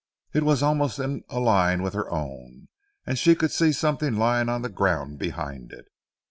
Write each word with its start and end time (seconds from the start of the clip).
It 0.33 0.41
was 0.41 0.63
almost 0.63 0.97
in 0.97 1.23
a 1.29 1.39
line 1.39 1.83
with 1.83 1.93
her 1.93 2.09
own, 2.09 2.69
and 3.05 3.19
she 3.19 3.35
could 3.35 3.51
see 3.51 3.71
something 3.71 4.15
lying 4.15 4.49
on 4.49 4.63
the 4.63 4.69
ground 4.69 5.19
behind 5.19 5.71
it. 5.71 5.85